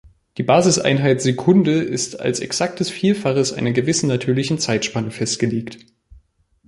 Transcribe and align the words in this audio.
Die 0.37 0.41
Basiseinheit 0.41 1.21
"Sekunde" 1.21 1.73
ist 1.73 2.19
als 2.19 2.39
exaktes 2.39 2.89
Vielfaches 2.89 3.53
einer 3.53 3.69
gewissen 3.71 4.07
natürlichen 4.07 4.57
Zeitspanne 4.57 5.11
festgelegt. 5.11 5.77